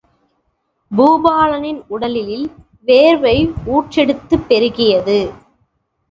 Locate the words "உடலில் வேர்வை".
1.87-3.35